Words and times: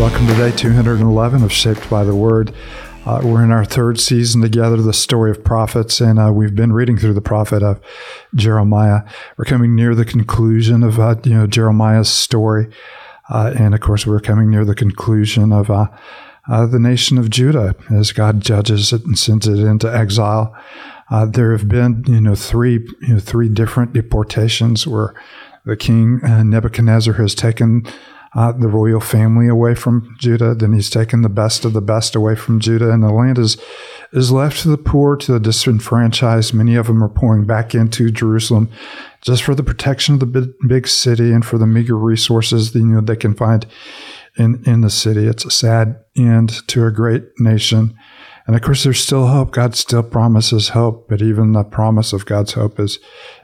Welcome 0.00 0.28
to 0.28 0.34
day 0.34 0.50
211 0.50 1.42
of 1.42 1.52
Shaped 1.52 1.90
by 1.90 2.04
the 2.04 2.14
Word. 2.14 2.54
Uh, 3.04 3.20
we're 3.22 3.44
in 3.44 3.50
our 3.50 3.66
third 3.66 4.00
season 4.00 4.40
together, 4.40 4.78
the 4.78 4.94
story 4.94 5.30
of 5.30 5.44
prophets, 5.44 6.00
and 6.00 6.18
uh, 6.18 6.32
we've 6.32 6.54
been 6.54 6.72
reading 6.72 6.96
through 6.96 7.12
the 7.12 7.20
prophet 7.20 7.62
of 7.62 7.82
Jeremiah. 8.34 9.02
We're 9.36 9.44
coming 9.44 9.76
near 9.76 9.94
the 9.94 10.06
conclusion 10.06 10.82
of 10.82 10.98
uh, 10.98 11.16
you 11.22 11.34
know 11.34 11.46
Jeremiah's 11.46 12.08
story, 12.08 12.70
uh, 13.28 13.52
and 13.54 13.74
of 13.74 13.82
course, 13.82 14.06
we're 14.06 14.20
coming 14.20 14.48
near 14.48 14.64
the 14.64 14.74
conclusion 14.74 15.52
of 15.52 15.70
uh, 15.70 15.88
uh, 16.48 16.64
the 16.64 16.80
nation 16.80 17.18
of 17.18 17.28
Judah 17.28 17.76
as 17.90 18.12
God 18.12 18.40
judges 18.40 18.94
it 18.94 19.04
and 19.04 19.18
sends 19.18 19.46
it 19.46 19.58
into 19.58 19.94
exile. 19.94 20.56
there 21.28 21.52
have 21.52 21.68
been 21.68 22.04
you 22.06 22.22
know 22.22 22.34
three 22.34 22.88
you 23.02 23.14
know 23.14 23.20
three 23.20 23.50
different 23.50 23.92
deportations 23.92 24.86
where 24.86 25.12
the 25.66 25.76
king 25.76 26.20
Nebuchadnezzar 26.22 27.12
has 27.14 27.34
taken 27.34 27.84
uh, 28.34 28.52
the 28.52 28.68
royal 28.68 29.00
family 29.00 29.48
away 29.48 29.74
from 29.74 30.14
Judah. 30.18 30.54
Then 30.54 30.72
he's 30.72 30.90
taken 30.90 31.22
the 31.22 31.28
best 31.28 31.64
of 31.64 31.72
the 31.72 31.80
best 31.80 32.14
away 32.14 32.36
from 32.36 32.60
Judah, 32.60 32.92
and 32.92 33.02
the 33.02 33.12
land 33.12 33.38
is 33.38 33.56
is 34.12 34.32
left 34.32 34.62
to 34.62 34.68
the 34.68 34.78
poor, 34.78 35.16
to 35.16 35.32
the 35.32 35.40
disenfranchised. 35.40 36.52
Many 36.52 36.74
of 36.74 36.88
them 36.88 37.02
are 37.02 37.08
pouring 37.08 37.44
back 37.44 37.74
into 37.74 38.10
Jerusalem 38.10 38.68
just 39.22 39.42
for 39.42 39.54
the 39.54 39.62
protection 39.62 40.14
of 40.14 40.20
the 40.20 40.26
big, 40.26 40.52
big 40.66 40.88
city 40.88 41.32
and 41.32 41.44
for 41.44 41.58
the 41.58 41.66
meager 41.66 41.96
resources 41.96 42.72
that, 42.72 42.78
you 42.80 42.86
know 42.86 43.00
they 43.00 43.16
can 43.16 43.34
find 43.34 43.66
in 44.36 44.62
in 44.66 44.80
the 44.80 44.90
city. 44.90 45.26
It's 45.26 45.44
a 45.44 45.50
sad 45.50 46.02
end 46.16 46.66
to 46.68 46.86
a 46.86 46.90
great 46.90 47.24
nation. 47.38 47.96
And 48.50 48.56
of 48.56 48.62
course, 48.62 48.82
there's 48.82 49.00
still 49.00 49.28
hope. 49.28 49.52
God 49.52 49.76
still 49.76 50.02
promises 50.02 50.70
hope, 50.70 51.08
but 51.08 51.22
even 51.22 51.52
the 51.52 51.62
promise 51.62 52.12
of 52.12 52.26
God's 52.26 52.54
hope 52.54 52.80
is 52.80 52.98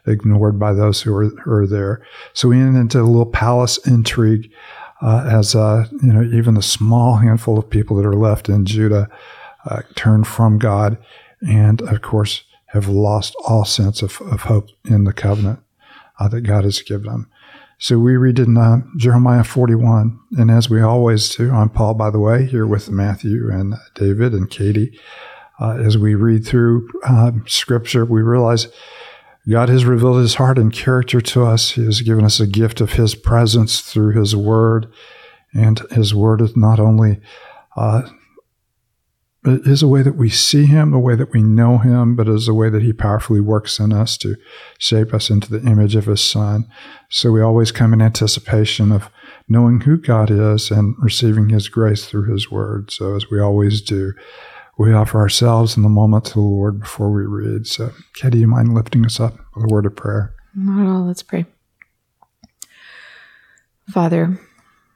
ignored 0.05 0.59
by 0.59 0.73
those 0.73 1.03
who 1.03 1.15
are, 1.15 1.27
who 1.27 1.53
are 1.53 1.65
there. 1.65 2.05
So 2.33 2.49
we 2.49 2.59
end 2.59 2.77
into 2.77 3.01
a 3.01 3.05
little 3.05 3.25
palace 3.25 3.79
intrigue 3.87 4.51
uh, 5.01 5.25
as 5.31 5.55
uh, 5.55 5.87
you 6.03 6.13
know, 6.13 6.25
even 6.25 6.55
the 6.55 6.61
small 6.61 7.19
handful 7.19 7.57
of 7.57 7.71
people 7.71 7.97
that 7.99 8.05
are 8.05 8.17
left 8.17 8.49
in 8.49 8.67
Judah 8.67 9.09
uh, 9.67 9.83
turn 9.95 10.25
from 10.25 10.59
God, 10.59 10.99
and 11.41 11.83
of 11.83 12.03
course 12.03 12.43
have 12.71 12.89
lost 12.89 13.37
all 13.47 13.65
sense 13.65 14.03
of, 14.03 14.21
of 14.23 14.41
hope 14.41 14.71
in 14.87 15.05
the 15.05 15.13
covenant 15.13 15.61
uh, 16.19 16.27
that 16.27 16.41
God 16.41 16.65
has 16.65 16.83
given 16.83 17.07
them. 17.07 17.31
So 17.79 17.99
we 17.99 18.17
read 18.17 18.39
in 18.39 18.57
uh, 18.57 18.79
Jeremiah 18.97 19.45
41, 19.45 20.19
and 20.39 20.51
as 20.51 20.71
we 20.71 20.81
always 20.81 21.37
do, 21.37 21.53
I'm 21.53 21.69
Paul, 21.69 21.93
by 21.93 22.09
the 22.09 22.19
way, 22.19 22.47
here 22.47 22.67
with 22.67 22.91
Matthew 22.91 23.51
and 23.53 23.75
David 23.95 24.33
and 24.33 24.49
Katie. 24.49 24.99
Uh, 25.61 25.77
as 25.77 25.99
we 25.99 26.15
read 26.15 26.47
through 26.47 26.89
uh, 27.05 27.33
Scripture, 27.47 28.07
we 28.07 28.23
realize 28.23 28.69
God 29.47 29.69
has 29.69 29.85
revealed 29.85 30.23
His 30.23 30.37
heart 30.37 30.57
and 30.57 30.73
character 30.73 31.21
to 31.21 31.45
us. 31.45 31.73
He 31.73 31.85
has 31.85 32.01
given 32.01 32.25
us 32.25 32.41
a 32.41 32.47
gift 32.47 32.81
of 32.81 32.95
His 32.95 33.15
presence 33.15 33.83
through 33.83 34.19
His 34.19 34.35
Word, 34.35 34.91
and 35.53 35.79
His 35.91 36.15
Word 36.15 36.41
is 36.41 36.57
not 36.57 36.81
only 36.81 37.21
uh, 37.77 38.09
it 39.47 39.67
is 39.67 39.83
a 39.83 39.89
way 39.89 40.03
that 40.03 40.17
we 40.17 40.29
see 40.29 40.67
Him, 40.67 40.93
a 40.93 40.99
way 40.99 41.15
that 41.15 41.33
we 41.33 41.43
know 41.43 41.79
Him, 41.79 42.17
but 42.17 42.29
it 42.29 42.35
is 42.35 42.49
a 42.49 42.55
way 42.55 42.69
that 42.69 42.83
He 42.83 42.93
powerfully 42.93 43.41
works 43.41 43.79
in 43.79 43.93
us 43.93 44.17
to 44.19 44.37
shape 44.79 45.15
us 45.15 45.31
into 45.31 45.51
the 45.51 45.69
image 45.69 45.95
of 45.95 46.07
His 46.07 46.21
Son. 46.21 46.69
So 47.09 47.31
we 47.31 47.41
always 47.41 47.73
come 47.73 47.93
in 47.93 48.03
anticipation 48.03 48.93
of 48.93 49.11
knowing 49.49 49.83
who 49.83 49.97
God 49.97 50.31
is 50.31 50.71
and 50.71 50.97
receiving 50.99 51.49
His 51.51 51.69
grace 51.69 52.07
through 52.07 52.33
His 52.33 52.51
Word. 52.51 52.91
So 52.91 53.15
as 53.15 53.31
we 53.31 53.41
always 53.41 53.81
do, 53.81 54.13
we 54.79 54.93
offer 54.93 55.19
ourselves 55.19 55.77
in 55.77 55.83
the 55.83 55.89
moment 55.89 56.27
to 56.27 56.35
the 56.35 56.41
Lord 56.41 56.81
before 56.81 57.11
we 57.11 57.25
read. 57.25 57.67
So, 57.67 57.93
Katie, 58.15 58.33
do 58.33 58.39
you 58.41 58.47
mind 58.47 58.75
lifting 58.75 59.07
us 59.07 59.19
up 59.19 59.39
with 59.55 59.65
a 59.65 59.73
word 59.73 59.87
of 59.87 59.97
prayer? 59.97 60.35
Not 60.55 60.83
at 60.83 60.91
all. 60.91 61.07
Let's 61.07 61.23
pray. 61.23 61.47
Father, 63.91 64.39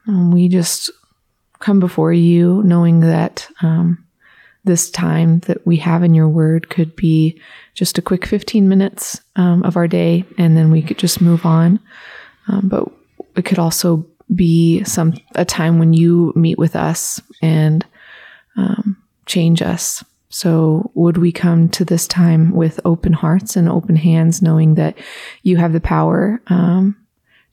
um, 0.06 0.32
we 0.32 0.48
just 0.48 0.90
come 1.60 1.80
before 1.80 2.12
you 2.12 2.62
knowing 2.64 3.00
that. 3.00 3.48
Um, 3.62 4.06
this 4.64 4.90
time 4.90 5.40
that 5.40 5.66
we 5.66 5.76
have 5.76 6.02
in 6.02 6.14
your 6.14 6.28
word 6.28 6.68
could 6.68 6.94
be 6.96 7.40
just 7.74 7.98
a 7.98 8.02
quick 8.02 8.26
15 8.26 8.68
minutes 8.68 9.20
um, 9.36 9.62
of 9.62 9.76
our 9.76 9.88
day 9.88 10.24
and 10.38 10.56
then 10.56 10.70
we 10.70 10.82
could 10.82 10.98
just 10.98 11.20
move 11.20 11.46
on. 11.46 11.80
Um, 12.48 12.68
but 12.68 12.88
it 13.36 13.44
could 13.44 13.58
also 13.58 14.06
be 14.34 14.84
some 14.84 15.14
a 15.34 15.44
time 15.44 15.78
when 15.78 15.92
you 15.92 16.32
meet 16.36 16.58
with 16.58 16.76
us 16.76 17.20
and 17.42 17.84
um, 18.56 18.96
change 19.26 19.62
us. 19.62 20.04
So 20.28 20.90
would 20.94 21.18
we 21.18 21.32
come 21.32 21.68
to 21.70 21.84
this 21.84 22.06
time 22.06 22.52
with 22.52 22.78
open 22.84 23.12
hearts 23.12 23.56
and 23.56 23.68
open 23.68 23.96
hands 23.96 24.42
knowing 24.42 24.74
that 24.74 24.96
you 25.42 25.56
have 25.56 25.72
the 25.72 25.80
power 25.80 26.40
um, 26.46 26.96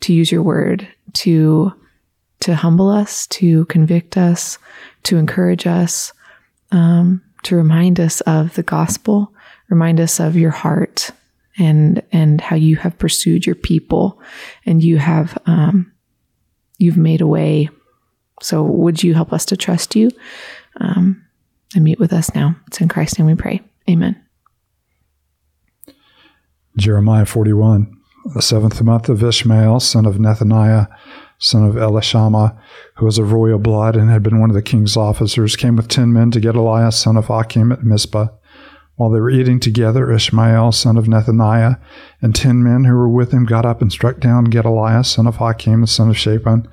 to 0.02 0.14
use 0.14 0.32
your 0.32 0.44
word 0.44 0.88
to 1.14 1.74
to 2.40 2.56
humble 2.56 2.90
us 2.90 3.26
to 3.26 3.66
convict 3.66 4.16
us 4.16 4.60
to 5.04 5.18
encourage 5.18 5.66
us 5.66 6.14
um, 6.72 7.22
to 7.44 7.56
remind 7.56 8.00
us 8.00 8.22
of 8.22 8.56
the 8.56 8.64
gospel, 8.64 9.34
remind 9.70 10.00
us 10.00 10.20
of 10.20 10.36
your 10.36 10.52
heart 10.52 11.12
and 11.58 12.04
and 12.12 12.40
how 12.40 12.56
you 12.56 12.76
have 12.76 12.98
pursued 12.98 13.46
your 13.46 13.56
people, 13.56 14.22
and 14.66 14.84
you 14.84 14.98
have 14.98 15.38
um, 15.46 15.92
you've 16.78 16.98
made 16.98 17.22
a 17.22 17.28
way. 17.28 17.70
So, 18.42 18.62
would 18.64 19.04
you 19.04 19.14
help 19.14 19.34
us 19.34 19.46
to 19.48 19.58
trust 19.58 19.96
you 19.96 20.12
um, 20.80 21.26
and 21.74 21.84
meet 21.84 22.00
with 22.00 22.14
us 22.14 22.34
now? 22.36 22.56
It's 22.68 22.80
in 22.80 22.88
Christ's 22.88 23.18
name 23.18 23.26
we 23.26 23.36
pray. 23.36 23.62
Amen. 23.90 24.22
Jeremiah 26.78 27.26
41, 27.26 27.92
the 28.36 28.42
seventh 28.42 28.82
month 28.84 29.10
of 29.10 29.24
Ishmael, 29.24 29.80
son 29.80 30.06
of 30.06 30.16
Nethaniah, 30.16 30.88
son 31.40 31.64
of 31.64 31.76
Elishama, 31.76 32.58
who 32.96 33.06
was 33.06 33.18
of 33.18 33.32
royal 33.32 33.60
blood 33.60 33.96
and 33.96 34.10
had 34.10 34.24
been 34.24 34.40
one 34.40 34.50
of 34.50 34.56
the 34.56 34.62
king's 34.62 34.98
officers, 34.98 35.56
came 35.56 35.76
with 35.76 35.88
ten 35.88 36.12
men 36.12 36.32
to 36.32 36.40
Gedaliah, 36.40 36.92
son 36.92 37.18
of 37.18 37.30
Achim, 37.30 37.72
at 37.72 37.84
Mizpah. 37.84 38.28
While 38.96 39.12
they 39.12 39.20
were 39.20 39.30
eating 39.30 39.60
together, 39.60 40.12
Ishmael, 40.12 40.72
son 40.72 40.98
of 40.98 41.06
Nethaniah, 41.06 41.80
and 42.20 42.34
ten 42.34 42.64
men 42.64 42.86
who 42.86 42.96
were 42.96 43.08
with 43.08 43.32
him 43.32 43.46
got 43.46 43.64
up 43.64 43.80
and 43.80 43.92
struck 43.92 44.20
down 44.20 44.46
Gedaliah, 44.46 45.04
son 45.04 45.28
of 45.28 45.36
Hakim, 45.36 45.82
the 45.82 45.88
son 45.88 46.10
of 46.10 46.18
Shaphan, 46.18 46.68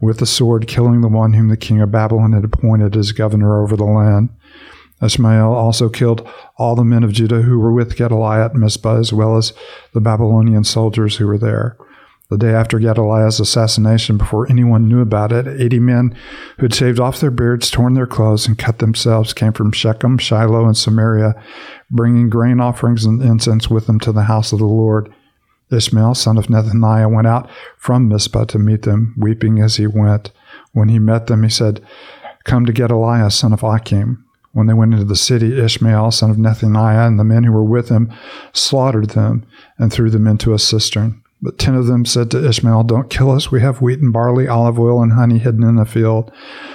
with 0.00 0.18
the 0.18 0.26
sword, 0.26 0.66
killing 0.66 1.02
the 1.02 1.08
one 1.08 1.34
whom 1.34 1.48
the 1.48 1.56
king 1.56 1.80
of 1.80 1.92
Babylon 1.92 2.32
had 2.32 2.44
appointed 2.44 2.96
as 2.96 3.12
governor 3.12 3.62
over 3.62 3.76
the 3.76 3.84
land. 3.84 4.30
Ishmael 5.00 5.52
also 5.52 5.88
killed 5.88 6.28
all 6.56 6.74
the 6.74 6.82
men 6.82 7.04
of 7.04 7.12
Judah 7.12 7.42
who 7.42 7.60
were 7.60 7.72
with 7.72 7.96
Gedaliah 7.96 8.46
at 8.46 8.56
Mizpah, 8.56 8.98
as 8.98 9.12
well 9.12 9.36
as 9.36 9.52
the 9.92 10.00
Babylonian 10.00 10.64
soldiers 10.64 11.18
who 11.18 11.28
were 11.28 11.38
there. 11.38 11.76
The 12.30 12.36
day 12.36 12.52
after 12.52 12.78
Gedaliah's 12.78 13.40
assassination, 13.40 14.18
before 14.18 14.50
anyone 14.50 14.86
knew 14.86 15.00
about 15.00 15.32
it, 15.32 15.46
80 15.46 15.78
men 15.78 16.16
who 16.58 16.64
had 16.64 16.74
shaved 16.74 17.00
off 17.00 17.20
their 17.20 17.30
beards, 17.30 17.70
torn 17.70 17.94
their 17.94 18.06
clothes, 18.06 18.46
and 18.46 18.58
cut 18.58 18.80
themselves 18.80 19.32
came 19.32 19.54
from 19.54 19.72
Shechem, 19.72 20.18
Shiloh, 20.18 20.66
and 20.66 20.76
Samaria, 20.76 21.42
bringing 21.90 22.28
grain 22.28 22.60
offerings 22.60 23.06
and 23.06 23.22
incense 23.22 23.70
with 23.70 23.86
them 23.86 23.98
to 24.00 24.12
the 24.12 24.24
house 24.24 24.52
of 24.52 24.58
the 24.58 24.66
Lord. 24.66 25.10
Ishmael, 25.70 26.14
son 26.16 26.36
of 26.36 26.48
Nethaniah, 26.48 27.10
went 27.10 27.26
out 27.26 27.48
from 27.78 28.08
Mizpah 28.08 28.44
to 28.44 28.58
meet 28.58 28.82
them, 28.82 29.14
weeping 29.16 29.60
as 29.60 29.76
he 29.76 29.86
went. 29.86 30.30
When 30.72 30.90
he 30.90 30.98
met 30.98 31.28
them, 31.28 31.44
he 31.44 31.48
said, 31.48 31.80
Come 32.44 32.66
to 32.66 32.74
Gedaliah, 32.74 33.30
son 33.30 33.54
of 33.54 33.62
Achim. 33.62 34.22
When 34.52 34.66
they 34.66 34.74
went 34.74 34.92
into 34.92 35.06
the 35.06 35.16
city, 35.16 35.58
Ishmael, 35.58 36.10
son 36.10 36.30
of 36.30 36.36
Nethaniah, 36.36 37.06
and 37.06 37.18
the 37.18 37.24
men 37.24 37.44
who 37.44 37.52
were 37.52 37.64
with 37.64 37.88
him 37.88 38.12
slaughtered 38.52 39.10
them 39.10 39.46
and 39.78 39.90
threw 39.90 40.10
them 40.10 40.26
into 40.26 40.52
a 40.52 40.58
cistern. 40.58 41.22
But 41.40 41.58
ten 41.58 41.74
of 41.74 41.86
them 41.86 42.04
said 42.04 42.30
to 42.32 42.48
Ishmael, 42.48 42.84
Don't 42.84 43.10
kill 43.10 43.30
us. 43.30 43.50
We 43.50 43.60
have 43.60 43.80
wheat 43.80 44.00
and 44.00 44.12
barley, 44.12 44.48
olive 44.48 44.78
oil, 44.78 45.02
and 45.02 45.12
honey 45.12 45.38
hidden 45.38 45.62
in 45.62 45.76
the 45.76 45.84
field. 45.84 46.32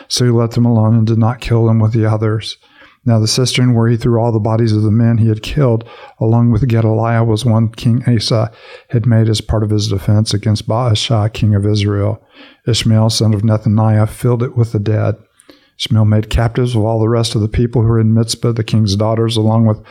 So 0.07 0.25
he 0.25 0.31
let 0.31 0.51
them 0.51 0.65
alone 0.65 0.95
and 0.95 1.07
did 1.07 1.17
not 1.17 1.41
kill 1.41 1.65
them 1.65 1.79
with 1.79 1.93
the 1.93 2.05
others. 2.05 2.57
Now 3.05 3.19
the 3.19 3.27
cistern 3.27 3.73
where 3.73 3.89
he 3.89 3.97
threw 3.97 4.19
all 4.19 4.31
the 4.31 4.39
bodies 4.39 4.71
of 4.71 4.83
the 4.83 4.91
men 4.91 5.17
he 5.17 5.27
had 5.27 5.43
killed, 5.43 5.87
along 6.19 6.51
with 6.51 6.67
Gedaliah, 6.67 7.25
was 7.25 7.43
one 7.43 7.69
King 7.69 8.01
Asa 8.07 8.51
had 8.89 9.05
made 9.05 9.27
as 9.27 9.41
part 9.41 9.63
of 9.63 9.71
his 9.71 9.89
defense 9.89 10.33
against 10.33 10.67
Baasha, 10.67 11.31
king 11.33 11.53
of 11.53 11.65
Israel. 11.65 12.25
Ishmael, 12.65 13.09
son 13.09 13.33
of 13.33 13.41
Nethaniah, 13.41 14.07
filled 14.07 14.41
it 14.41 14.55
with 14.55 14.71
the 14.71 14.79
dead. 14.79 15.15
Ishmael 15.79 16.05
made 16.05 16.29
captives 16.29 16.75
of 16.75 16.83
all 16.83 16.99
the 16.99 17.09
rest 17.09 17.35
of 17.35 17.41
the 17.41 17.47
people 17.47 17.81
who 17.81 17.87
were 17.87 17.99
in 17.99 18.13
Mizpah, 18.13 18.51
the 18.51 18.63
king's 18.63 18.95
daughters, 18.95 19.35
along 19.37 19.65
with 19.65 19.81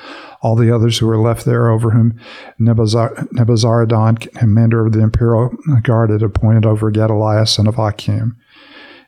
all 0.40 0.56
the 0.56 0.75
others 0.75 0.99
who 0.99 1.06
were 1.06 1.19
left 1.19 1.44
there, 1.44 1.70
over 1.70 1.90
whom 1.90 2.19
Nebuzaradan, 2.61 4.32
commander 4.32 4.87
of 4.87 4.93
the 4.93 5.00
imperial 5.00 5.50
guard, 5.82 6.11
had 6.11 6.23
appointed 6.23 6.67
over 6.67 6.90
Gedaliah, 6.90 7.46
son 7.46 7.67
of 7.67 7.79
Achim. 7.79 8.37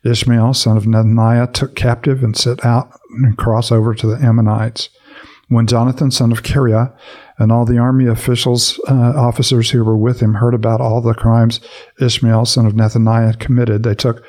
Ishmael, 0.04 0.54
son 0.54 0.76
of 0.76 0.84
Nethaniah, 0.84 1.52
took 1.52 1.74
captive 1.74 2.22
and 2.22 2.36
set 2.36 2.64
out 2.64 2.92
and 3.10 3.38
crossed 3.38 3.72
over 3.72 3.94
to 3.94 4.06
the 4.06 4.22
Ammonites. 4.22 4.90
When 5.48 5.66
Jonathan, 5.66 6.10
son 6.10 6.32
of 6.32 6.42
Kareah, 6.42 6.94
and 7.38 7.50
all 7.50 7.64
the 7.64 7.78
army 7.78 8.06
officials, 8.06 8.78
uh, 8.88 9.12
officers 9.16 9.70
who 9.70 9.84
were 9.84 9.96
with 9.96 10.20
him 10.20 10.34
heard 10.34 10.54
about 10.54 10.80
all 10.80 11.00
the 11.00 11.14
crimes 11.14 11.60
Ishmael, 12.00 12.46
son 12.46 12.66
of 12.66 12.74
Nethaniah, 12.74 13.38
committed, 13.38 13.82
they 13.82 13.94
took 13.94 14.24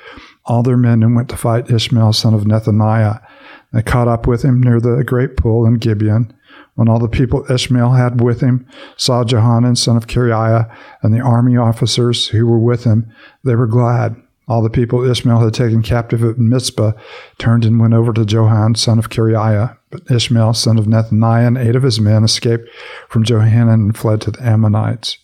all 0.45 0.63
their 0.63 0.77
men 0.77 1.03
and 1.03 1.15
went 1.15 1.29
to 1.29 1.37
fight 1.37 1.71
Ishmael, 1.71 2.13
son 2.13 2.33
of 2.33 2.43
Nethaniah. 2.43 3.21
They 3.73 3.81
caught 3.81 4.07
up 4.07 4.27
with 4.27 4.43
him 4.43 4.61
near 4.61 4.79
the 4.79 5.03
great 5.03 5.37
pool 5.37 5.65
in 5.65 5.75
Gibeon. 5.75 6.33
When 6.75 6.89
all 6.89 6.99
the 6.99 7.07
people 7.07 7.49
Ishmael 7.49 7.93
had 7.93 8.21
with 8.21 8.41
him 8.41 8.67
saw 8.97 9.23
Johanan, 9.23 9.75
son 9.75 9.97
of 9.97 10.07
Kareah, 10.07 10.69
and 11.01 11.13
the 11.13 11.21
army 11.21 11.57
officers 11.57 12.27
who 12.27 12.45
were 12.45 12.59
with 12.59 12.83
him, 12.83 13.11
they 13.43 13.55
were 13.55 13.67
glad. 13.67 14.15
All 14.47 14.61
the 14.61 14.69
people 14.69 15.03
Ishmael 15.09 15.39
had 15.39 15.53
taken 15.53 15.81
captive 15.81 16.23
at 16.23 16.37
Mizpah 16.37 16.91
turned 17.39 17.65
and 17.65 17.79
went 17.79 17.95
over 17.95 18.13
to 18.13 18.25
Johan, 18.25 18.75
son 18.75 18.99
of 18.99 19.09
Kiriah. 19.09 19.75
But 19.89 20.09
Ishmael, 20.11 20.53
son 20.53 20.77
of 20.77 20.85
Nethaniah, 20.85 21.47
and 21.47 21.57
eight 21.57 21.75
of 21.75 21.83
his 21.83 21.99
men 21.99 22.23
escaped 22.23 22.69
from 23.09 23.23
Johanan 23.23 23.81
and 23.81 23.97
fled 23.97 24.21
to 24.21 24.31
the 24.31 24.43
Ammonites. 24.43 25.17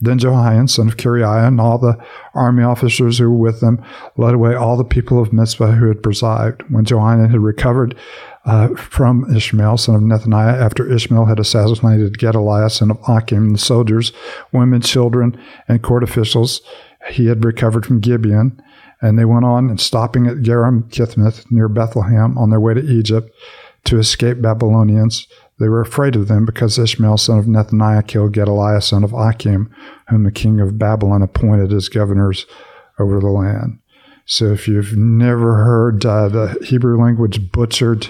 Then 0.00 0.18
Johanan, 0.18 0.68
son 0.68 0.86
of 0.86 0.96
Kiriah, 0.96 1.48
and 1.48 1.60
all 1.60 1.76
the 1.76 1.98
army 2.32 2.62
officers 2.62 3.18
who 3.18 3.28
were 3.30 3.36
with 3.36 3.60
them 3.60 3.82
led 4.16 4.34
away 4.34 4.54
all 4.54 4.76
the 4.76 4.84
people 4.84 5.20
of 5.20 5.32
Mizpah 5.32 5.72
who 5.72 5.88
had 5.88 6.04
presided. 6.04 6.62
When 6.70 6.84
Johanan 6.84 7.30
had 7.30 7.40
recovered 7.40 7.96
uh, 8.44 8.68
from 8.76 9.34
Ishmael, 9.34 9.76
son 9.76 9.96
of 9.96 10.02
Nethaniah, 10.02 10.56
after 10.56 10.90
Ishmael 10.90 11.24
had 11.24 11.40
assassinated 11.40 12.18
Gedaliah, 12.18 12.70
son 12.70 12.92
of 12.92 13.00
Achim, 13.08 13.50
the 13.50 13.58
soldiers, 13.58 14.12
women, 14.52 14.82
children, 14.82 15.36
and 15.66 15.82
court 15.82 16.04
officials, 16.04 16.60
he 17.10 17.26
had 17.26 17.44
recovered 17.44 17.84
from 17.84 18.00
Gibeon. 18.00 18.62
And 19.00 19.18
they 19.18 19.24
went 19.24 19.44
on 19.44 19.68
and 19.68 19.80
stopping 19.80 20.26
at 20.26 20.38
Geram 20.38 20.90
Kithmith 20.90 21.44
near 21.50 21.68
Bethlehem 21.68 22.38
on 22.38 22.50
their 22.50 22.60
way 22.60 22.74
to 22.74 22.80
Egypt 22.80 23.32
to 23.84 23.98
escape 23.98 24.40
Babylonians. 24.40 25.26
They 25.58 25.68
were 25.68 25.80
afraid 25.80 26.14
of 26.14 26.28
them 26.28 26.44
because 26.44 26.78
Ishmael, 26.78 27.18
son 27.18 27.38
of 27.38 27.46
Nethaniah, 27.46 28.06
killed 28.06 28.32
Gedaliah, 28.32 28.80
son 28.80 29.02
of 29.02 29.12
Achim, 29.12 29.74
whom 30.08 30.24
the 30.24 30.30
king 30.30 30.60
of 30.60 30.78
Babylon 30.78 31.22
appointed 31.22 31.72
as 31.72 31.88
governors 31.88 32.46
over 32.98 33.20
the 33.20 33.28
land. 33.28 33.78
So 34.30 34.52
if 34.52 34.68
you've 34.68 34.94
never 34.94 35.64
heard 35.64 36.04
uh, 36.04 36.28
the 36.28 36.58
Hebrew 36.62 37.02
language 37.02 37.50
butchered 37.50 38.08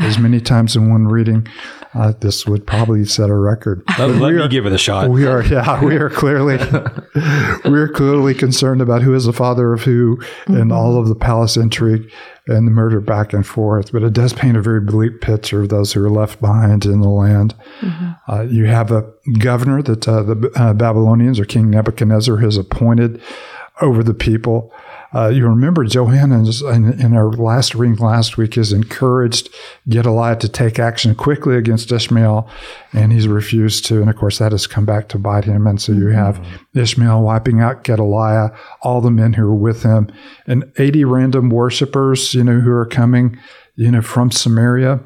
as 0.00 0.18
many 0.18 0.40
times 0.40 0.74
in 0.74 0.90
one 0.90 1.06
reading, 1.06 1.46
uh, 1.94 2.12
this 2.20 2.44
would 2.44 2.66
probably 2.66 3.04
set 3.04 3.30
a 3.30 3.36
record. 3.36 3.84
Let, 3.96 4.10
let 4.10 4.34
me 4.34 4.48
give 4.48 4.66
it 4.66 4.72
a 4.72 4.78
shot. 4.78 5.10
We 5.10 5.26
are, 5.26 5.44
yeah, 5.44 5.82
we 5.84 5.94
are 5.94 6.10
clearly, 6.10 6.56
we 7.64 7.78
are 7.78 7.88
clearly 7.88 8.34
concerned 8.34 8.82
about 8.82 9.02
who 9.02 9.14
is 9.14 9.26
the 9.26 9.32
father 9.32 9.72
of 9.72 9.82
who, 9.82 10.16
mm-hmm. 10.16 10.56
and 10.56 10.72
all 10.72 10.98
of 10.98 11.06
the 11.06 11.14
palace 11.14 11.56
intrigue 11.56 12.10
and 12.50 12.66
the 12.66 12.72
murder 12.72 13.00
back 13.00 13.32
and 13.32 13.46
forth. 13.46 13.92
But 13.92 14.02
it 14.02 14.12
does 14.12 14.32
paint 14.32 14.56
a 14.56 14.62
very 14.62 14.80
bleak 14.80 15.20
picture 15.20 15.62
of 15.62 15.68
those 15.68 15.92
who 15.92 16.04
are 16.04 16.10
left 16.10 16.40
behind 16.40 16.84
in 16.84 17.00
the 17.00 17.08
land. 17.08 17.54
Mm-hmm. 17.80 18.10
Uh, 18.28 18.42
you 18.42 18.66
have 18.66 18.90
a 18.90 19.10
governor 19.38 19.82
that 19.82 20.06
uh, 20.06 20.22
the 20.22 20.52
uh, 20.56 20.74
Babylonians 20.74 21.38
or 21.38 21.44
King 21.44 21.70
Nebuchadnezzar 21.70 22.38
has 22.38 22.56
appointed 22.56 23.22
over 23.80 24.02
the 24.02 24.14
people. 24.14 24.72
Uh, 25.12 25.28
you 25.28 25.44
remember 25.46 25.84
Johanan 25.84 26.46
in, 26.46 27.00
in, 27.00 27.16
our 27.16 27.32
last 27.32 27.74
reading 27.74 27.96
last 27.96 28.36
week 28.36 28.56
is 28.56 28.72
encouraged 28.72 29.48
Gedaliah 29.88 30.36
to 30.36 30.48
take 30.48 30.78
action 30.78 31.16
quickly 31.16 31.56
against 31.56 31.90
Ishmael, 31.90 32.48
and 32.92 33.12
he's 33.12 33.26
refused 33.26 33.84
to. 33.86 34.00
And 34.00 34.08
of 34.08 34.14
course, 34.14 34.38
that 34.38 34.52
has 34.52 34.68
come 34.68 34.84
back 34.84 35.08
to 35.08 35.18
bite 35.18 35.44
him. 35.44 35.66
And 35.66 35.82
so 35.82 35.92
you 35.92 36.04
mm-hmm. 36.04 36.14
have 36.14 36.46
Ishmael 36.74 37.22
wiping 37.22 37.60
out 37.60 37.82
Gedaliah, 37.82 38.50
all 38.82 39.00
the 39.00 39.10
men 39.10 39.32
who 39.32 39.46
are 39.46 39.54
with 39.54 39.82
him, 39.82 40.12
and 40.46 40.70
80 40.78 41.04
random 41.04 41.50
worshippers, 41.50 42.32
you 42.32 42.44
know, 42.44 42.60
who 42.60 42.70
are 42.70 42.86
coming, 42.86 43.36
you 43.74 43.90
know, 43.90 44.02
from 44.02 44.30
Samaria, 44.30 45.00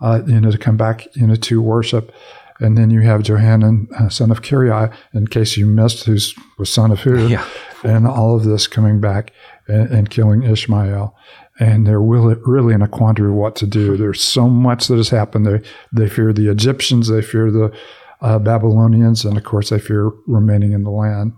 uh, 0.00 0.22
you 0.24 0.40
know, 0.40 0.52
to 0.52 0.58
come 0.58 0.76
back, 0.76 1.08
you 1.16 1.26
know, 1.26 1.34
to 1.34 1.60
worship. 1.60 2.12
And 2.60 2.76
then 2.76 2.90
you 2.90 3.02
have 3.02 3.22
Johanan, 3.22 3.88
uh, 3.96 4.08
son 4.08 4.30
of 4.30 4.42
Kiriah, 4.42 4.92
in 5.14 5.28
case 5.28 5.56
you 5.56 5.66
missed, 5.66 6.04
who's 6.04 6.34
was 6.58 6.70
son 6.70 6.90
of 6.90 7.00
who. 7.00 7.28
Yeah 7.28 7.46
and 7.84 8.06
all 8.06 8.34
of 8.34 8.44
this 8.44 8.66
coming 8.66 9.00
back 9.00 9.32
and, 9.66 9.90
and 9.90 10.10
killing 10.10 10.42
Ishmael. 10.42 11.14
And 11.60 11.86
they're 11.86 12.00
really, 12.00 12.36
really 12.44 12.74
in 12.74 12.82
a 12.82 12.88
quandary 12.88 13.30
of 13.30 13.34
what 13.34 13.56
to 13.56 13.66
do. 13.66 13.96
There's 13.96 14.20
so 14.20 14.48
much 14.48 14.86
that 14.88 14.96
has 14.96 15.08
happened. 15.08 15.46
They, 15.46 15.60
they 15.92 16.08
fear 16.08 16.32
the 16.32 16.50
Egyptians, 16.50 17.08
they 17.08 17.22
fear 17.22 17.50
the 17.50 17.76
uh, 18.20 18.38
Babylonians, 18.38 19.24
and 19.24 19.36
of 19.36 19.44
course, 19.44 19.70
they 19.70 19.78
fear 19.78 20.10
remaining 20.26 20.72
in 20.72 20.84
the 20.84 20.90
land. 20.90 21.32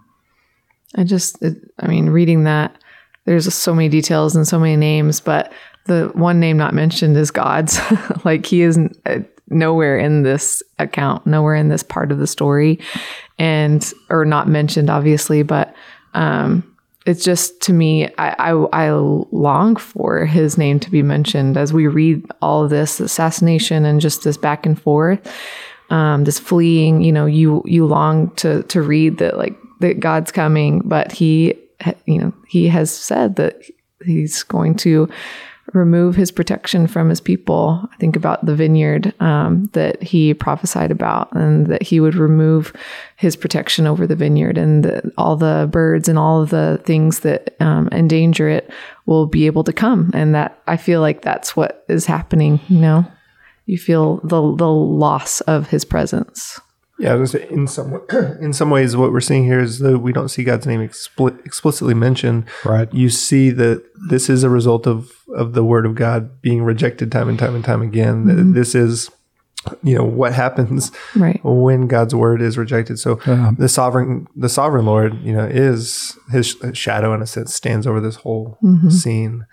I 0.95 1.05
just, 1.05 1.41
it, 1.43 1.57
I 1.79 1.87
mean, 1.87 2.11
reading 2.11 2.45
that, 2.45 2.77
there's 3.25 3.53
so 3.55 3.75
many 3.75 3.89
details 3.89 4.37
and 4.37 4.47
so 4.47 4.59
many 4.59 4.77
names, 4.77 5.21
but 5.21 5.53
the 5.87 6.11
one 6.15 6.39
name 6.39 6.57
not 6.57 6.75
mentioned 6.75 7.17
is 7.17 7.31
God's. 7.31 7.81
like 8.25 8.45
he 8.45 8.63
is 8.63 8.79
uh, 9.07 9.21
nowhere 9.51 9.99
in 9.99 10.23
this 10.23 10.63
account, 10.79 11.27
nowhere 11.27 11.55
in 11.55 11.69
this 11.69 11.83
part 11.83 12.13
of 12.13 12.19
the 12.19 12.27
story, 12.27 12.79
and 13.39 13.93
or 14.09 14.25
not 14.25 14.49
mentioned, 14.49 14.89
obviously, 14.89 15.43
but 15.43 15.75
um, 16.15 16.65
it's 17.07 17.25
just 17.25 17.61
to 17.63 17.73
me, 17.73 18.07
I, 18.17 18.35
I, 18.39 18.51
I 18.73 18.91
long 18.91 19.77
for 19.77 20.27
his 20.27 20.59
name 20.59 20.79
to 20.81 20.91
be 20.91 21.03
mentioned 21.03 21.57
as 21.57 21.73
we 21.73 21.87
read 21.87 22.25
all 22.43 22.69
this 22.69 23.01
assassination 23.01 23.85
and 23.85 24.01
just 24.01 24.23
this 24.23 24.37
back 24.37 24.67
and 24.67 24.81
forth, 24.81 25.21
um, 25.91 26.25
this 26.25 26.39
fleeing. 26.39 27.03
You 27.03 27.13
know, 27.13 27.27
you 27.27 27.63
you 27.67 27.87
long 27.87 28.31
to 28.37 28.63
to 28.65 28.83
read 28.83 29.19
that 29.19 29.39
like 29.39 29.57
that 29.81 30.01
God's 30.01 30.31
coming, 30.31 30.83
but 30.85 31.11
he, 31.11 31.55
you 32.05 32.19
know, 32.19 32.35
he 32.47 32.69
has 32.69 32.95
said 32.95 33.37
that 33.37 33.61
he's 34.05 34.43
going 34.43 34.75
to 34.77 35.09
remove 35.73 36.17
his 36.17 36.31
protection 36.31 36.87
from 36.87 37.09
his 37.09 37.21
people. 37.21 37.89
I 37.93 37.97
think 37.97 38.17
about 38.17 38.45
the 38.45 38.55
vineyard 38.55 39.15
um, 39.21 39.69
that 39.73 40.03
he 40.03 40.35
prophesied 40.35 40.91
about, 40.91 41.33
and 41.33 41.67
that 41.67 41.83
he 41.83 42.01
would 42.01 42.15
remove 42.15 42.73
his 43.17 43.37
protection 43.37 43.87
over 43.87 44.07
the 44.07 44.17
vineyard, 44.17 44.59
and 44.59 45.13
all 45.17 45.37
the 45.37 45.69
birds 45.71 46.09
and 46.09 46.19
all 46.19 46.43
of 46.43 46.51
the 46.51 46.81
things 46.85 47.21
that 47.21 47.57
um, 47.61 47.89
endanger 47.93 48.49
it 48.49 48.71
will 49.07 49.27
be 49.27 49.47
able 49.47 49.65
to 49.65 49.73
come. 49.73 50.11
And 50.15 50.35
that 50.35 50.61
I 50.67 50.77
feel 50.77 51.01
like 51.01 51.23
that's 51.23 51.57
what 51.57 51.85
is 51.89 52.07
happening. 52.07 52.61
You 52.69 52.81
know, 52.81 53.07
you 53.67 53.79
feel 53.79 54.19
the 54.19 54.55
the 54.57 54.71
loss 54.71 55.41
of 55.43 55.69
his 55.69 55.85
presence. 55.85 56.61
Yeah, 57.01 57.17
in 57.49 57.67
some 57.67 58.03
in 58.41 58.53
some 58.53 58.69
ways, 58.69 58.95
what 58.95 59.11
we're 59.11 59.23
seeing 59.23 59.45
here 59.45 59.59
is 59.59 59.79
that 59.79 60.01
we 60.01 60.13
don't 60.13 60.29
see 60.29 60.45
God's 60.45 60.67
name 60.67 60.87
expli- 60.87 61.45
explicitly 61.47 61.95
mentioned. 61.95 62.45
Right. 62.63 62.93
You 62.93 63.09
see 63.09 63.49
that 63.51 63.83
this 64.11 64.29
is 64.29 64.45
a 64.45 64.51
result 64.51 64.87
of 64.87 65.11
of 65.35 65.55
the 65.55 65.65
Word 65.65 65.87
of 65.87 65.95
God 65.95 66.43
being 66.43 66.63
rejected 66.63 67.11
time 67.11 67.29
and 67.29 67.39
time 67.39 67.55
and 67.55 67.65
time 67.65 67.81
again. 67.81 68.27
Mm-hmm. 68.27 68.53
This 68.53 68.75
is, 68.75 69.11
you 69.83 69.97
know, 69.97 70.05
what 70.05 70.35
happens 70.35 70.93
right. 71.17 71.41
when 71.43 71.87
God's 71.87 72.15
Word 72.15 72.43
is 72.43 72.59
rejected. 72.59 72.99
So 72.99 73.19
yeah. 73.27 73.53
the 73.57 73.69
sovereign 73.69 74.27
the 74.37 74.51
sovereign 74.51 74.85
Lord, 74.85 75.23
you 75.23 75.33
know, 75.33 75.47
is 75.47 76.19
His 76.31 76.55
shadow 76.75 77.15
in 77.15 77.23
a 77.23 77.27
sense 77.27 77.55
stands 77.55 77.87
over 77.87 78.01
this 78.01 78.17
whole 78.17 78.59
mm-hmm. 78.63 78.91
scene. 78.91 79.47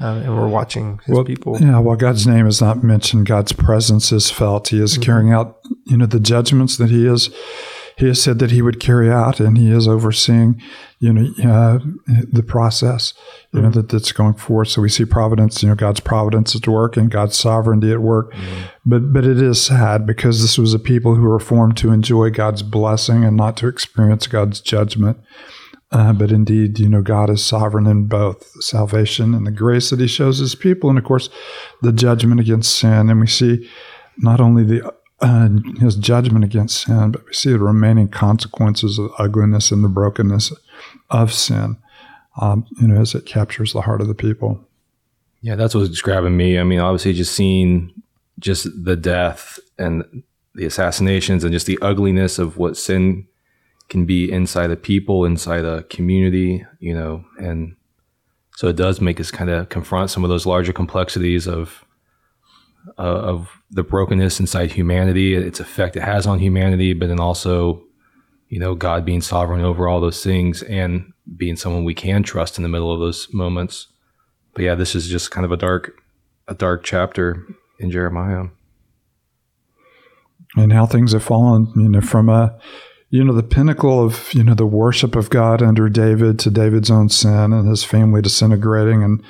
Uh, 0.00 0.22
and 0.24 0.36
we're 0.36 0.48
watching 0.48 1.00
his 1.04 1.14
well, 1.14 1.24
people. 1.24 1.58
Yeah, 1.60 1.78
while 1.78 1.96
God's 1.96 2.26
name 2.26 2.46
is 2.46 2.60
not 2.60 2.82
mentioned, 2.82 3.26
God's 3.26 3.52
presence 3.52 4.12
is 4.12 4.30
felt. 4.30 4.68
He 4.68 4.80
is 4.80 4.94
mm-hmm. 4.94 5.02
carrying 5.02 5.32
out, 5.32 5.58
you 5.86 5.96
know, 5.96 6.06
the 6.06 6.20
judgments 6.20 6.76
that 6.76 6.90
He 6.90 7.06
is. 7.06 7.30
He 7.96 8.08
has 8.08 8.20
said 8.20 8.38
that 8.40 8.50
He 8.50 8.60
would 8.60 8.78
carry 8.78 9.10
out, 9.10 9.40
and 9.40 9.56
He 9.56 9.70
is 9.70 9.88
overseeing, 9.88 10.60
you 10.98 11.14
know, 11.14 11.30
uh, 11.42 11.78
the 12.30 12.42
process, 12.42 13.14
you 13.52 13.60
mm-hmm. 13.60 13.68
know, 13.68 13.70
that, 13.70 13.88
that's 13.88 14.12
going 14.12 14.34
forth. 14.34 14.68
So 14.68 14.82
we 14.82 14.90
see 14.90 15.06
providence, 15.06 15.62
you 15.62 15.70
know, 15.70 15.74
God's 15.74 16.00
providence 16.00 16.54
at 16.54 16.68
work 16.68 16.98
and 16.98 17.10
God's 17.10 17.38
sovereignty 17.38 17.90
at 17.90 18.02
work. 18.02 18.34
Mm-hmm. 18.34 18.62
But 18.84 19.14
but 19.14 19.24
it 19.24 19.40
is 19.40 19.62
sad 19.62 20.04
because 20.04 20.42
this 20.42 20.58
was 20.58 20.74
a 20.74 20.78
people 20.78 21.14
who 21.14 21.22
were 21.22 21.40
formed 21.40 21.78
to 21.78 21.90
enjoy 21.90 22.28
God's 22.28 22.62
blessing 22.62 23.24
and 23.24 23.34
not 23.34 23.56
to 23.58 23.68
experience 23.68 24.26
God's 24.26 24.60
judgment. 24.60 25.16
Uh, 25.92 26.12
but 26.12 26.32
indeed, 26.32 26.78
you 26.78 26.88
know, 26.88 27.00
God 27.00 27.30
is 27.30 27.44
sovereign 27.44 27.86
in 27.86 28.06
both 28.06 28.44
salvation 28.62 29.34
and 29.34 29.46
the 29.46 29.52
grace 29.52 29.90
that 29.90 30.00
He 30.00 30.08
shows 30.08 30.38
His 30.38 30.54
people, 30.54 30.90
and 30.90 30.98
of 30.98 31.04
course, 31.04 31.28
the 31.82 31.92
judgment 31.92 32.40
against 32.40 32.76
sin. 32.76 33.08
And 33.08 33.20
we 33.20 33.26
see 33.28 33.68
not 34.18 34.40
only 34.40 34.64
the 34.64 34.92
uh, 35.20 35.48
His 35.78 35.94
judgment 35.94 36.44
against 36.44 36.82
sin, 36.82 37.12
but 37.12 37.24
we 37.24 37.32
see 37.32 37.52
the 37.52 37.60
remaining 37.60 38.08
consequences 38.08 38.98
of 38.98 39.12
ugliness 39.18 39.70
and 39.70 39.84
the 39.84 39.88
brokenness 39.88 40.52
of 41.10 41.32
sin. 41.32 41.76
Um, 42.38 42.66
you 42.80 42.88
know, 42.88 43.00
as 43.00 43.14
it 43.14 43.24
captures 43.24 43.72
the 43.72 43.80
heart 43.80 44.02
of 44.02 44.08
the 44.08 44.14
people. 44.14 44.60
Yeah, 45.40 45.54
that's 45.54 45.74
what's 45.74 46.02
grabbing 46.02 46.36
me. 46.36 46.58
I 46.58 46.64
mean, 46.64 46.80
obviously, 46.80 47.14
just 47.14 47.34
seeing 47.34 47.94
just 48.38 48.68
the 48.84 48.96
death 48.96 49.58
and 49.78 50.24
the 50.54 50.66
assassinations 50.66 51.44
and 51.44 51.52
just 51.52 51.66
the 51.66 51.78
ugliness 51.80 52.38
of 52.38 52.56
what 52.58 52.76
sin 52.76 53.26
can 53.88 54.04
be 54.04 54.30
inside 54.30 54.68
the 54.68 54.76
people, 54.76 55.24
inside 55.24 55.64
a 55.64 55.84
community, 55.84 56.64
you 56.80 56.94
know, 56.94 57.24
and 57.38 57.76
so 58.56 58.68
it 58.68 58.76
does 58.76 59.00
make 59.00 59.20
us 59.20 59.30
kind 59.30 59.50
of 59.50 59.68
confront 59.68 60.10
some 60.10 60.24
of 60.24 60.30
those 60.30 60.46
larger 60.46 60.72
complexities 60.72 61.46
of 61.46 61.84
uh, 62.98 63.02
of 63.02 63.60
the 63.70 63.82
brokenness 63.82 64.40
inside 64.40 64.72
humanity, 64.72 65.34
its 65.34 65.60
effect 65.60 65.96
it 65.96 66.02
has 66.02 66.26
on 66.26 66.38
humanity, 66.38 66.92
but 66.92 67.08
then 67.08 67.20
also, 67.20 67.82
you 68.48 68.58
know, 68.58 68.74
God 68.74 69.04
being 69.04 69.20
sovereign 69.20 69.60
over 69.60 69.88
all 69.88 70.00
those 70.00 70.22
things 70.22 70.62
and 70.62 71.12
being 71.36 71.56
someone 71.56 71.84
we 71.84 71.94
can 71.94 72.22
trust 72.22 72.58
in 72.58 72.62
the 72.62 72.68
middle 72.68 72.92
of 72.92 73.00
those 73.00 73.28
moments. 73.32 73.88
But 74.54 74.64
yeah, 74.64 74.74
this 74.74 74.94
is 74.94 75.08
just 75.08 75.30
kind 75.30 75.44
of 75.44 75.52
a 75.52 75.56
dark, 75.56 76.00
a 76.48 76.54
dark 76.54 76.84
chapter 76.84 77.44
in 77.78 77.90
Jeremiah. 77.90 78.46
And 80.56 80.72
how 80.72 80.86
things 80.86 81.12
have 81.12 81.24
fallen, 81.24 81.72
you 81.76 81.88
know, 81.88 82.00
from 82.00 82.28
a 82.28 82.56
you 83.16 83.24
know, 83.24 83.32
the 83.32 83.42
pinnacle 83.42 84.04
of, 84.04 84.32
you 84.34 84.44
know, 84.44 84.54
the 84.54 84.66
worship 84.66 85.16
of 85.16 85.30
God 85.30 85.62
under 85.62 85.88
David 85.88 86.38
to 86.40 86.50
David's 86.50 86.90
own 86.90 87.08
sin 87.08 87.52
and 87.52 87.66
his 87.66 87.82
family 87.82 88.20
disintegrating, 88.20 89.02
and 89.02 89.22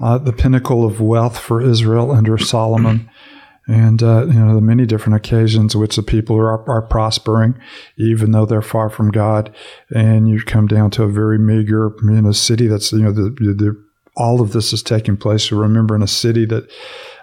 uh, 0.00 0.18
the 0.18 0.34
pinnacle 0.34 0.84
of 0.84 1.00
wealth 1.00 1.38
for 1.38 1.62
Israel 1.62 2.10
under 2.10 2.36
Solomon, 2.36 3.08
and 3.66 4.02
uh, 4.02 4.26
you 4.26 4.34
know 4.34 4.54
the 4.54 4.60
many 4.60 4.84
different 4.84 5.16
occasions 5.16 5.74
in 5.74 5.80
which 5.80 5.96
the 5.96 6.02
people 6.02 6.36
are, 6.36 6.68
are 6.68 6.82
prospering, 6.82 7.58
even 7.96 8.32
though 8.32 8.44
they're 8.44 8.60
far 8.60 8.90
from 8.90 9.10
God, 9.10 9.54
and 9.94 10.28
you 10.28 10.42
come 10.42 10.66
down 10.66 10.90
to 10.90 11.04
a 11.04 11.08
very 11.08 11.38
meager 11.38 11.94
you 12.02 12.20
know 12.20 12.32
city 12.32 12.66
that's 12.66 12.92
you 12.92 13.02
know 13.02 13.12
the, 13.12 13.30
the 13.30 13.82
all 14.16 14.42
of 14.42 14.52
this 14.52 14.72
is 14.72 14.82
taking 14.82 15.16
place. 15.16 15.50
Remember, 15.50 15.94
in 15.94 16.02
a 16.02 16.08
city 16.08 16.44
that 16.46 16.70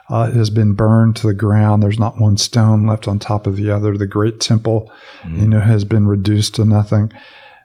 uh, 0.09 0.31
has 0.31 0.49
been 0.49 0.73
burned 0.73 1.15
to 1.17 1.27
the 1.27 1.33
ground, 1.33 1.83
there's 1.83 1.99
not 1.99 2.19
one 2.19 2.37
stone 2.37 2.85
left 2.85 3.07
on 3.07 3.19
top 3.19 3.47
of 3.47 3.55
the 3.55 3.69
other. 3.69 3.97
The 3.97 4.07
great 4.07 4.39
temple, 4.39 4.91
mm-hmm. 5.21 5.41
you 5.41 5.47
know, 5.47 5.59
has 5.59 5.85
been 5.85 6.07
reduced 6.07 6.55
to 6.55 6.65
nothing, 6.65 7.11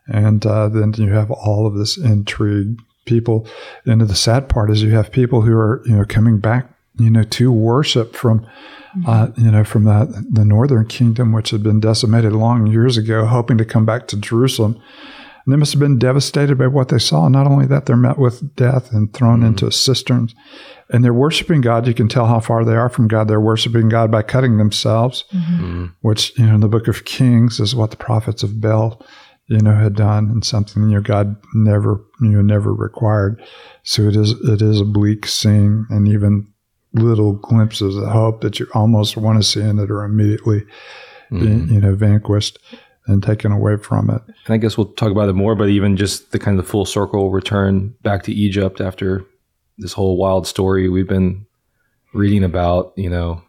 and 0.07 0.45
uh, 0.45 0.69
then 0.69 0.93
you 0.95 1.11
have 1.11 1.31
all 1.31 1.67
of 1.67 1.75
this 1.75 1.97
intrigue. 1.97 2.79
People, 3.07 3.47
and 3.85 4.01
the 4.01 4.15
sad 4.15 4.49
part 4.49 4.71
is 4.71 4.83
you 4.83 4.93
have 4.93 5.13
people 5.13 5.43
who 5.43 5.55
are 5.55 5.83
you 5.85 5.95
know 5.95 6.07
coming 6.07 6.39
back 6.39 6.75
you 6.99 7.11
know, 7.11 7.25
to 7.25 7.51
worship 7.51 8.15
from, 8.15 8.47
uh, 9.07 9.29
you 9.37 9.51
know, 9.51 9.65
from 9.65 9.85
the, 9.85 10.25
the 10.31 10.45
northern 10.45 10.87
kingdom, 10.87 11.33
which 11.33 11.51
had 11.51 11.63
been 11.63 11.81
decimated 11.81 12.33
long 12.33 12.67
years 12.67 12.97
ago, 12.97 13.27
hoping 13.27 13.59
to 13.59 13.65
come 13.65 13.85
back 13.85 14.07
to 14.09 14.17
Jerusalem. 14.17 14.81
And 15.45 15.53
they 15.53 15.59
must 15.59 15.73
have 15.73 15.81
been 15.81 15.99
devastated 15.99 16.57
by 16.57 16.67
what 16.69 16.89
they 16.89 16.99
saw. 16.99 17.29
Not 17.29 17.47
only 17.47 17.67
that, 17.67 17.87
they're 17.87 17.97
met 17.97 18.19
with 18.19 18.57
death 18.57 18.93
and 18.93 19.13
thrown 19.13 19.41
mm-hmm. 19.41 19.49
into 19.49 19.71
cisterns. 19.71 20.35
And 20.91 21.05
they're 21.05 21.15
worshiping 21.15 21.61
God. 21.61 21.87
You 21.87 21.95
can 21.95 22.09
tell 22.09 22.27
how 22.27 22.41
far 22.41 22.65
they 22.65 22.77
are 22.77 22.89
from 22.89 23.09
God. 23.09 23.29
They're 23.29 23.41
worshiping 23.41 23.89
God 23.89 24.11
by 24.11 24.23
cutting 24.23 24.59
themselves, 24.59 25.25
mm-hmm. 25.33 25.87
which, 26.01 26.39
you 26.39 26.47
know, 26.47 26.55
in 26.55 26.61
the 26.61 26.69
book 26.69 26.89
of 26.89 27.05
Kings 27.05 27.61
is 27.61 27.75
what 27.75 27.91
the 27.91 27.97
prophets 27.97 28.43
of 28.43 28.61
Baal, 28.61 29.03
you 29.47 29.59
know, 29.59 29.75
had 29.75 29.97
done 29.97 30.31
and 30.31 30.45
something, 30.45 30.85
you 30.85 30.97
know, 30.97 31.01
God 31.01 31.37
never, 31.55 32.03
you 32.21 32.29
know, 32.29 32.43
never 32.43 32.73
required. 32.73 33.43
So 33.83 34.03
it 34.03 34.17
is, 34.17 34.33
it 34.49 34.63
is 34.63 34.81
a 34.81 34.85
bleak 34.87 35.27
scene. 35.27 35.87
And 35.91 36.09
even 36.09 36.53
little 36.95 37.35
glimpses 37.35 37.97
of 37.97 38.09
hope 38.09 38.41
that 38.43 38.61
you 38.61 38.67
almost 38.73 39.17
want 39.17 39.39
to 39.39 39.43
see 39.43 39.61
in 39.61 39.79
it 39.79 39.91
are 39.91 40.05
immediately, 40.05 40.65
mm-hmm. 41.31 41.73
you 41.73 41.81
know, 41.81 41.95
vanquished 41.95 42.59
and 43.07 43.23
taken 43.23 43.53
away 43.53 43.77
from 43.77 44.11
it. 44.11 44.23
And 44.47 44.55
I 44.55 44.57
guess 44.57 44.77
we'll 44.77 44.93
talk 44.93 45.11
about 45.11 45.29
it 45.29 45.35
more, 45.35 45.55
but 45.55 45.69
even 45.69 45.97
just 45.97 46.33
the 46.33 46.39
kind 46.39 46.59
of 46.59 46.67
full 46.67 46.85
circle 46.85 47.31
return 47.31 47.95
back 48.03 48.23
to 48.25 48.33
Egypt 48.33 48.81
after 48.81 49.25
this 49.79 49.93
whole 49.93 50.17
wild 50.17 50.47
story 50.47 50.89
we've 50.89 51.09
been 51.09 51.47
reading 52.15 52.45
about, 52.45 52.93
you 52.97 53.11
know, 53.11 53.43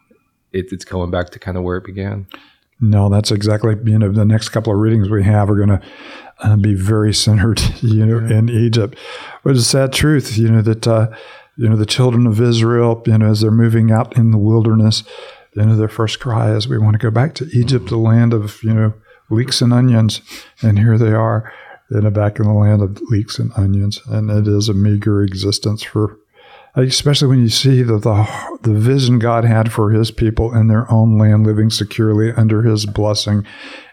it, 0.52 0.68
it's 0.72 0.86
going 0.86 1.12
back 1.12 1.30
to 1.30 1.40
kind 1.40 1.58
of 1.58 1.64
where 1.64 1.78
it 1.78 1.86
began. 1.86 2.28
No, 2.82 3.08
that's 3.08 3.32
exactly, 3.32 3.76
you 3.86 3.98
know, 3.98 4.12
the 4.12 4.26
next 4.26 4.50
couple 4.50 4.74
of 4.74 4.80
readings 4.80 5.10
we 5.10 5.24
have 5.24 5.50
are 5.50 5.56
going 5.56 5.70
to 5.70 5.82
uh, 6.40 6.58
be 6.58 6.74
very 6.74 7.14
centered, 7.14 7.62
you 7.82 8.06
know, 8.06 8.28
yeah. 8.28 8.40
in 8.40 8.50
Egypt. 8.50 8.98
But 9.44 9.52
it's 9.52 9.62
a 9.62 9.64
sad 9.64 9.94
truth, 9.94 10.38
you 10.38 10.50
know, 10.50 10.62
that, 10.62 10.86
uh, 10.88 11.08
you 11.58 11.70
know, 11.70 11.78
the 11.78 11.86
children 11.86 12.28
of 12.28 12.42
Israel, 12.42 13.02
you 13.06 13.18
know, 13.18 13.30
as 13.30 13.40
they're 13.40 13.52
moving 13.52 13.92
out 13.92 14.18
in 14.18 14.32
the 14.32 14.38
wilderness, 14.38 15.04
you 15.56 15.66
know, 15.66 15.78
their 15.78 15.88
first 15.88 16.20
cry 16.20 16.52
is, 16.52 16.68
we 16.68 16.78
want 16.78 16.96
to 16.96 17.00
go 17.00 17.10
back 17.10 17.34
to 17.36 17.46
Egypt, 17.54 17.88
the 17.88 17.98
land 17.98 18.34
of, 18.34 18.62
you 18.62 18.74
know, 18.74 18.94
leeks 19.30 19.62
and 19.62 19.74
onions. 19.74 20.22
And 20.62 20.80
here 20.80 20.98
they 20.98 21.14
are, 21.14 21.52
in 21.92 22.06
a 22.06 22.12
back 22.12 22.40
in 22.40 22.46
the 22.46 22.54
land 22.54 22.82
of 22.82 23.02
leeks 23.04 23.40
and 23.40 23.52
onions. 23.56 24.02
And 24.08 24.30
it 24.30 24.48
is 24.48 24.70
a 24.70 24.74
meager 24.74 25.22
existence 25.22 25.84
for, 25.84 26.18
especially 26.76 27.28
when 27.28 27.42
you 27.42 27.50
see 27.50 27.84
the, 27.84 27.98
the, 27.98 28.58
the 28.62 28.74
vision 28.74 29.20
God 29.20 29.46
had 29.46 29.72
for 29.72 29.92
his 29.92 30.12
people 30.12 30.54
in 30.54 30.68
their 30.68 30.92
own 30.92 31.18
land, 31.18 31.46
living 31.46 31.70
securely 31.70 32.32
under 32.34 32.64
his 32.64 32.86
blessing, 32.86 33.46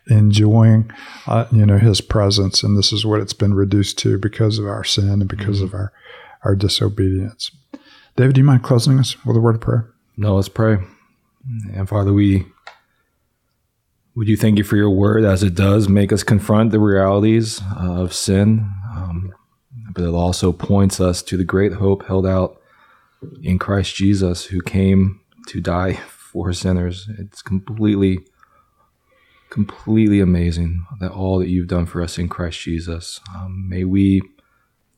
enjoying, 0.09 0.91
uh, 1.27 1.47
you 1.53 1.67
know, 1.67 1.79
his 1.79 2.01
presence. 2.01 2.63
And 2.63 2.77
this 2.77 2.93
is 2.93 3.05
what 3.05 3.21
it's 3.21 3.35
been 3.35 3.55
reduced 3.55 3.99
to 3.99 4.19
because 4.19 4.59
of 4.59 4.67
our 4.67 4.85
sin 4.85 5.21
and 5.21 5.29
because 5.29 5.59
mm-hmm. 5.59 5.67
of 5.67 5.75
our 5.75 5.93
our 6.45 6.57
disobedience. 6.57 7.51
David, 8.17 8.35
do 8.35 8.41
you 8.41 8.45
mind 8.45 8.63
closing 8.63 8.99
us 8.99 9.23
with 9.25 9.37
a 9.37 9.41
word 9.41 9.55
of 9.55 9.61
prayer? 9.61 9.89
No, 10.17 10.37
let's 10.37 10.49
pray. 10.49 10.79
And 11.73 11.89
Father, 11.89 12.13
we 12.13 12.47
would 14.15 14.29
you 14.29 14.37
thank 14.37 14.59
you 14.59 14.65
for 14.65 14.77
your 14.77 14.91
word 14.91 15.25
as 15.25 15.43
it 15.43 15.55
does 15.55 15.89
make 15.89 16.13
us 16.13 16.23
confront 16.23 16.71
the 16.71 16.79
realities 16.79 17.63
of 17.77 18.13
sin, 18.13 18.71
um, 18.95 19.33
but 19.95 20.05
it 20.05 20.15
also 20.15 20.53
points 20.53 21.01
us 21.01 21.23
to 21.23 21.37
the 21.37 21.45
great 21.45 21.75
hope 21.75 22.07
held 22.07 22.27
out 22.27 22.61
in 23.43 23.59
Christ 23.59 23.95
Jesus, 23.95 24.47
who 24.47 24.61
came 24.61 25.21
to 25.49 25.61
die 25.61 25.95
for 26.09 26.53
sinners. 26.53 27.09
It's 27.19 27.43
completely, 27.43 28.21
completely 29.51 30.21
amazing 30.21 30.85
that 31.01 31.13
all 31.13 31.39
that 31.39 31.49
you've 31.49 31.69
done 31.69 31.87
for 31.87 32.03
us 32.03 32.19
in 32.19 32.29
Christ 32.29 32.61
Jesus. 32.61 33.21
Um, 33.35 33.67
may 33.69 33.85
we 33.85 34.23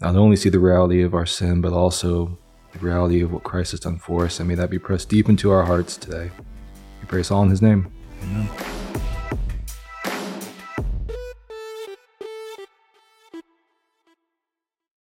not 0.01 0.17
only 0.17 0.37
see 0.37 0.49
the 0.49 0.61
reality 0.61 1.03
of 1.03 1.15
our 1.15 1.27
sin, 1.27 1.61
but 1.61 1.73
also 1.73 2.39
the 2.73 2.81
reality 2.81 3.21
of 3.23 3.33
what 3.33 3.45
Christ 3.45 3.71
has 3.71 3.81
done 3.81 3.99
for 3.99 4.25
us. 4.25 4.41
And 4.41 4.49
may 4.49 4.57
that 4.57 4.71
be 4.71 4.79
pressed 4.79 5.09
deep 5.09 5.29
into 5.29 5.51
our 5.51 5.65
hearts 5.65 5.97
today. 5.97 6.31
We 6.35 7.07
pray 7.07 7.19
praise 7.19 7.31
all 7.31 7.43
in 7.45 7.51
his 7.51 7.63
name. 7.63 7.93
Amen. 8.23 8.74